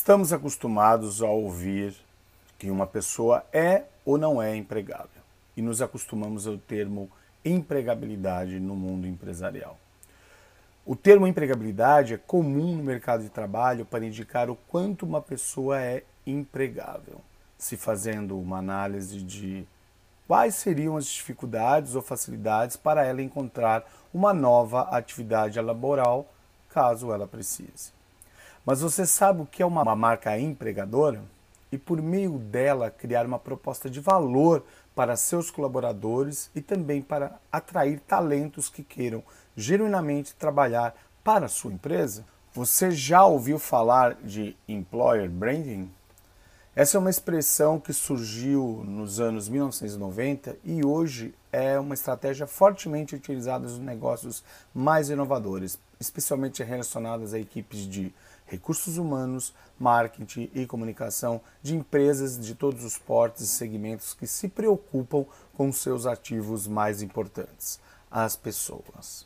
[0.00, 1.94] Estamos acostumados a ouvir
[2.58, 5.22] que uma pessoa é ou não é empregável
[5.54, 7.10] e nos acostumamos ao termo
[7.44, 9.78] empregabilidade no mundo empresarial.
[10.86, 15.78] O termo empregabilidade é comum no mercado de trabalho para indicar o quanto uma pessoa
[15.78, 17.20] é empregável,
[17.58, 19.68] se fazendo uma análise de
[20.26, 26.26] quais seriam as dificuldades ou facilidades para ela encontrar uma nova atividade laboral
[26.70, 27.99] caso ela precise.
[28.64, 31.22] Mas você sabe o que é uma marca empregadora?
[31.72, 37.38] E por meio dela criar uma proposta de valor para seus colaboradores e também para
[37.50, 39.22] atrair talentos que queiram
[39.56, 40.94] genuinamente trabalhar
[41.24, 42.24] para a sua empresa?
[42.52, 45.90] Você já ouviu falar de employer branding?
[46.74, 53.14] Essa é uma expressão que surgiu nos anos 1990 e hoje é uma estratégia fortemente
[53.14, 54.42] utilizada nos negócios
[54.74, 58.12] mais inovadores, especialmente relacionadas a equipes de
[58.50, 64.48] recursos humanos, marketing e comunicação de empresas de todos os portes e segmentos que se
[64.48, 65.24] preocupam
[65.56, 67.78] com seus ativos mais importantes,
[68.10, 69.24] as pessoas.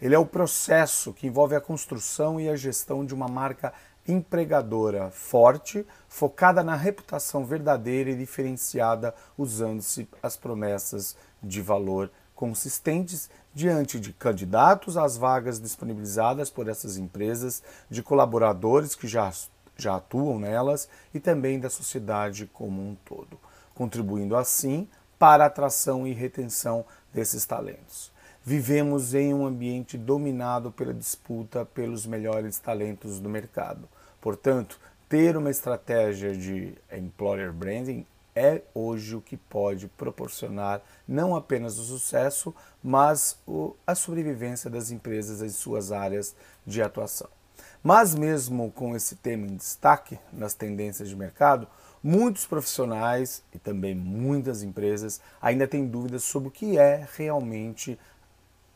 [0.00, 3.72] Ele é o processo que envolve a construção e a gestão de uma marca
[4.06, 12.10] empregadora forte, focada na reputação verdadeira e diferenciada, usando-se as promessas de valor
[12.42, 19.32] consistentes diante de candidatos às vagas disponibilizadas por essas empresas, de colaboradores que já,
[19.76, 23.38] já atuam nelas e também da sociedade como um todo,
[23.76, 24.88] contribuindo assim
[25.20, 28.10] para a atração e retenção desses talentos.
[28.44, 33.88] Vivemos em um ambiente dominado pela disputa pelos melhores talentos do mercado.
[34.20, 38.04] Portanto, ter uma estratégia de employer branding
[38.34, 43.38] é hoje o que pode proporcionar não apenas o sucesso, mas
[43.86, 46.34] a sobrevivência das empresas em suas áreas
[46.66, 47.28] de atuação.
[47.82, 51.66] Mas mesmo com esse tema em destaque nas tendências de mercado,
[52.02, 57.98] muitos profissionais e também muitas empresas ainda têm dúvidas sobre o que é realmente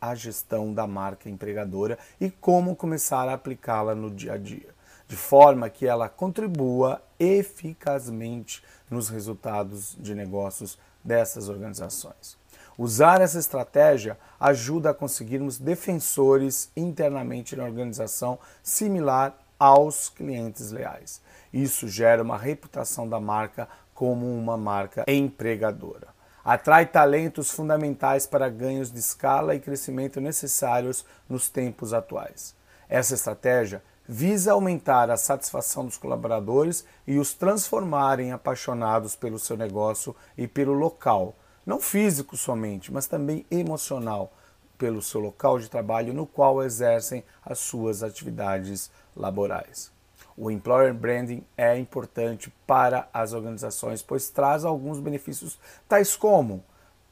[0.00, 4.73] a gestão da marca empregadora e como começar a aplicá-la no dia a dia
[5.06, 12.36] de forma que ela contribua eficazmente nos resultados de negócios dessas organizações.
[12.76, 21.22] Usar essa estratégia ajuda a conseguirmos defensores internamente na organização similar aos clientes leais.
[21.52, 26.08] Isso gera uma reputação da marca como uma marca empregadora.
[26.44, 32.54] Atrai talentos fundamentais para ganhos de escala e crescimento necessários nos tempos atuais.
[32.88, 39.56] Essa estratégia visa aumentar a satisfação dos colaboradores e os transformar em apaixonados pelo seu
[39.56, 41.34] negócio e pelo local,
[41.64, 44.32] não físico somente, mas também emocional,
[44.76, 49.90] pelo seu local de trabalho no qual exercem as suas atividades laborais.
[50.36, 56.64] O employer branding é importante para as organizações, pois traz alguns benefícios tais como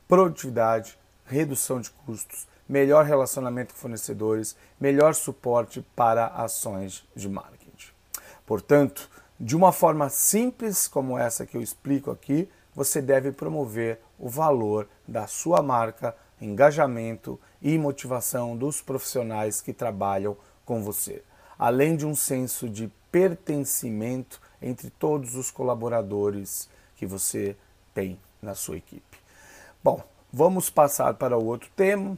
[0.08, 7.92] produtividade, redução de custos, melhor relacionamento com fornecedores, melhor suporte para ações de marketing.
[8.46, 14.26] Portanto, de uma forma simples como essa que eu explico aqui, você deve promover o
[14.26, 20.34] valor da sua marca, engajamento e motivação dos profissionais que trabalham
[20.64, 21.22] com você,
[21.58, 27.54] além de um senso de pertencimento entre todos os colaboradores que você
[27.92, 29.18] tem na sua equipe.
[29.84, 30.02] Bom,
[30.32, 32.16] vamos passar para o outro tema,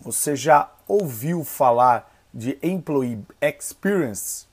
[0.00, 4.46] você já ouviu falar de Employee Experience?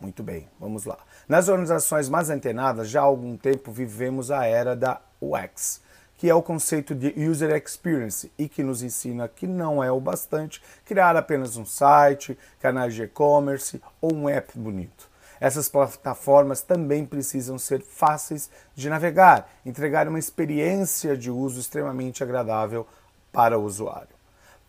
[0.00, 0.98] Muito bem, vamos lá.
[1.28, 5.80] Nas organizações mais antenadas, já há algum tempo vivemos a era da UX,
[6.16, 10.00] que é o conceito de User Experience e que nos ensina que não é o
[10.00, 15.08] bastante criar apenas um site, canais de e-commerce ou um app bonito.
[15.40, 22.86] Essas plataformas também precisam ser fáceis de navegar, entregar uma experiência de uso extremamente agradável
[23.30, 24.17] para o usuário.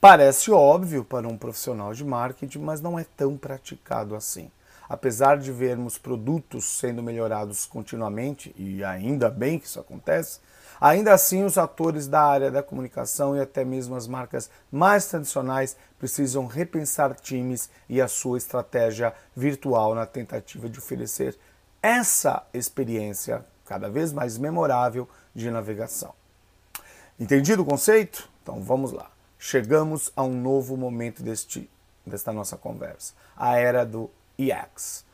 [0.01, 4.49] Parece óbvio para um profissional de marketing, mas não é tão praticado assim.
[4.89, 10.39] apesar de vermos produtos sendo melhorados continuamente, e ainda bem que isso acontece,
[10.81, 15.77] ainda assim os atores da área da comunicação e até mesmo as marcas mais tradicionais
[15.99, 21.37] precisam repensar times e a sua estratégia virtual na tentativa de oferecer
[21.83, 26.15] essa experiência cada vez mais memorável de navegação.
[27.19, 28.27] Entendido o conceito?
[28.41, 29.11] Então vamos lá.
[29.41, 31.69] Chegamos a um novo momento deste,
[32.05, 33.13] desta nossa conversa.
[33.37, 35.05] A era do EX,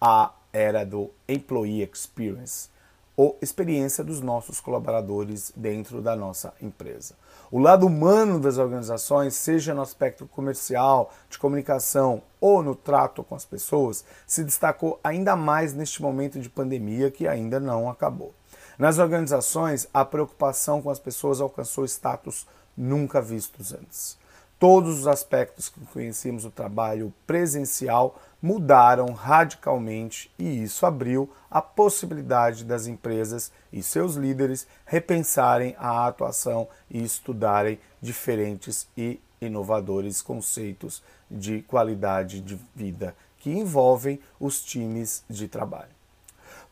[0.00, 2.68] a era do Employee Experience,
[3.16, 7.16] ou experiência dos nossos colaboradores dentro da nossa empresa.
[7.50, 13.34] O lado humano das organizações, seja no aspecto comercial, de comunicação ou no trato com
[13.34, 18.32] as pessoas, se destacou ainda mais neste momento de pandemia que ainda não acabou.
[18.78, 22.46] Nas organizações, a preocupação com as pessoas alcançou status
[22.76, 24.18] nunca vistos antes.
[24.58, 32.64] Todos os aspectos que conhecíamos do trabalho presencial mudaram radicalmente e isso abriu a possibilidade
[32.64, 41.62] das empresas e seus líderes repensarem a atuação e estudarem diferentes e inovadores conceitos de
[41.62, 45.90] qualidade de vida que envolvem os times de trabalho.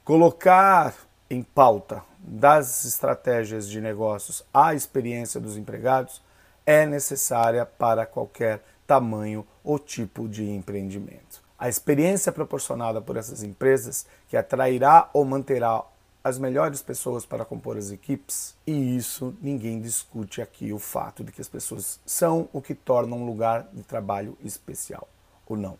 [0.04, 0.94] Colocar
[1.28, 6.22] em pauta das estratégias de negócios a experiência dos empregados
[6.66, 11.42] é necessária para qualquer tamanho ou tipo de empreendimento.
[11.58, 15.84] A experiência proporcionada por essas empresas, que atrairá ou manterá
[16.22, 21.32] as melhores pessoas para compor as equipes, e isso ninguém discute aqui o fato de
[21.32, 25.08] que as pessoas são o que torna um lugar de trabalho especial,
[25.46, 25.78] ou não.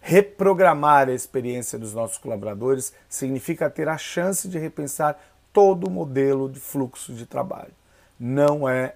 [0.00, 5.16] Reprogramar a experiência dos nossos colaboradores significa ter a chance de repensar
[5.52, 7.72] todo o modelo de fluxo de trabalho.
[8.18, 8.94] Não é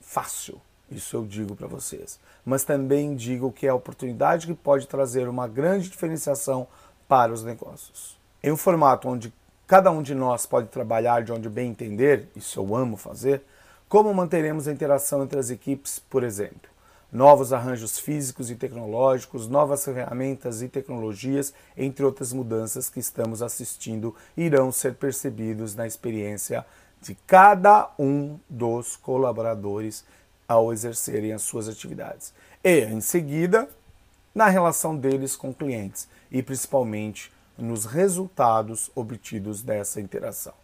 [0.00, 2.18] fácil, isso eu digo para vocês.
[2.44, 6.66] Mas também digo que é a oportunidade que pode trazer uma grande diferenciação
[7.06, 8.18] para os negócios.
[8.42, 9.32] Em um formato onde
[9.66, 13.42] cada um de nós pode trabalhar de onde bem entender, isso eu amo fazer,
[13.88, 16.70] como manteremos a interação entre as equipes, por exemplo?
[17.10, 24.14] Novos arranjos físicos e tecnológicos, novas ferramentas e tecnologias, entre outras mudanças que estamos assistindo,
[24.36, 26.64] irão ser percebidos na experiência
[27.00, 30.04] de cada um dos colaboradores
[30.46, 32.32] ao exercerem as suas atividades.
[32.62, 33.68] E, em seguida,
[34.34, 40.54] na relação deles com clientes e principalmente nos resultados obtidos dessa interação.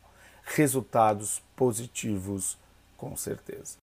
[0.44, 2.58] Resultados positivos,
[2.96, 3.83] com certeza.